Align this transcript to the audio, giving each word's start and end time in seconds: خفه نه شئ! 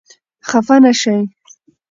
خفه 0.49 0.75
نه 0.83 0.91
شئ! 1.01 1.15